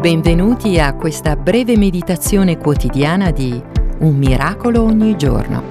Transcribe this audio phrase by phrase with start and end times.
[0.00, 3.62] Benvenuti a questa breve meditazione quotidiana di
[3.98, 5.62] Un miracolo ogni giorno.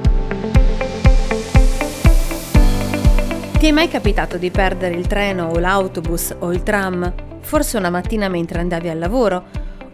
[3.58, 7.12] Ti è mai capitato di perdere il treno o l'autobus o il tram?
[7.40, 9.46] Forse una mattina mentre andavi al lavoro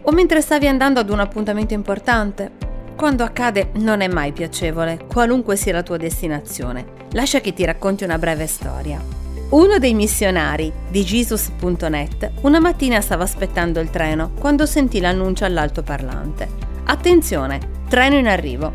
[0.02, 2.50] o mentre stavi andando ad un appuntamento importante?
[2.94, 6.84] Quando accade non è mai piacevole, qualunque sia la tua destinazione.
[7.12, 9.25] Lascia che ti racconti una breve storia.
[9.48, 16.48] Uno dei missionari di Jesus.net una mattina stava aspettando il treno quando sentì l'annuncio all'altoparlante.
[16.86, 18.72] Attenzione, treno in arrivo.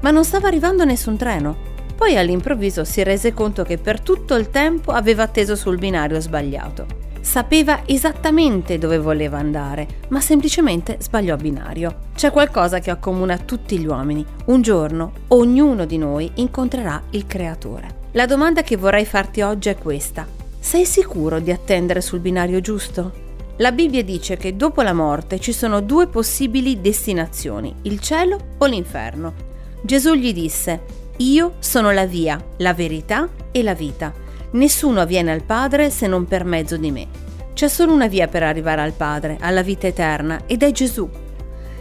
[0.00, 1.72] Ma non stava arrivando nessun treno.
[1.94, 6.86] Poi all'improvviso si rese conto che per tutto il tempo aveva atteso sul binario sbagliato.
[7.20, 11.98] Sapeva esattamente dove voleva andare, ma semplicemente sbagliò binario.
[12.14, 14.24] C'è qualcosa che accomuna tutti gli uomini.
[14.46, 18.03] Un giorno ognuno di noi incontrerà il Creatore.
[18.16, 20.24] La domanda che vorrei farti oggi è questa.
[20.60, 23.10] Sei sicuro di attendere sul binario giusto?
[23.56, 28.66] La Bibbia dice che dopo la morte ci sono due possibili destinazioni, il cielo o
[28.66, 29.34] l'inferno.
[29.82, 30.82] Gesù gli disse,
[31.16, 34.12] io sono la via, la verità e la vita.
[34.52, 37.08] Nessuno viene al Padre se non per mezzo di me.
[37.52, 41.10] C'è solo una via per arrivare al Padre, alla vita eterna, ed è Gesù.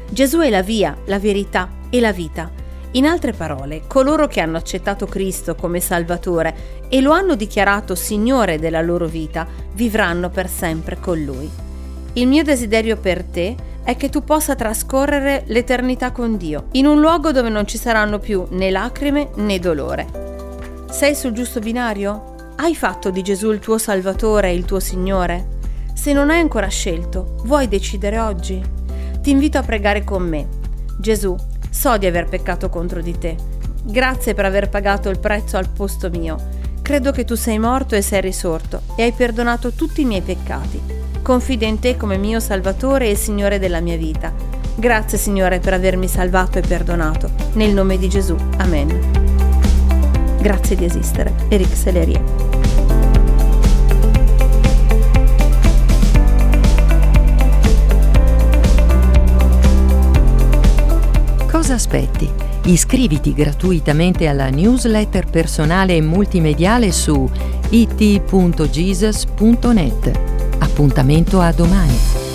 [0.10, 2.63] Gesù è la via, la verità e la vita.
[2.96, 8.60] In altre parole, coloro che hanno accettato Cristo come Salvatore e lo hanno dichiarato Signore
[8.60, 11.50] della loro vita, vivranno per sempre con Lui.
[12.14, 17.00] Il mio desiderio per te è che tu possa trascorrere l'eternità con Dio, in un
[17.00, 20.86] luogo dove non ci saranno più né lacrime né dolore.
[20.92, 22.36] Sei sul giusto binario?
[22.58, 25.48] Hai fatto di Gesù il tuo Salvatore e il tuo Signore?
[25.96, 28.62] Se non hai ancora scelto, vuoi decidere oggi?
[29.20, 30.48] Ti invito a pregare con me.
[31.00, 31.36] Gesù,
[31.74, 33.36] So di aver peccato contro di te.
[33.84, 36.38] Grazie per aver pagato il prezzo al posto mio.
[36.84, 40.80] Credo che tu sei morto e sei risorto e hai perdonato tutti i miei peccati.
[41.24, 44.32] Confido in te come mio Salvatore e Signore della mia vita.
[44.76, 47.32] Grazie Signore per avermi salvato e perdonato.
[47.54, 48.36] Nel nome di Gesù.
[48.58, 49.22] Amen.
[50.40, 51.34] Grazie di esistere.
[51.50, 52.63] Eric Selerie.
[61.74, 62.30] Cosa aspetti?
[62.66, 67.28] Iscriviti gratuitamente alla newsletter personale e multimediale su
[67.70, 68.62] it.jesus.net.
[70.60, 72.33] Appuntamento a domani.